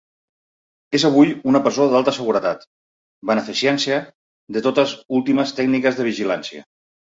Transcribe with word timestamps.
És 0.99 1.03
avui 1.09 1.33
una 1.51 1.61
presó 1.67 1.85
d'alta 1.91 2.13
seguretat, 2.19 2.65
beneficiant-se 3.33 4.01
de 4.57 4.67
totes 4.71 4.99
últimes 5.23 5.57
tècniques 5.63 6.01
de 6.05 6.11
vigilància. 6.13 6.69